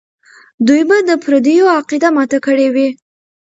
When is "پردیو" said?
1.23-1.65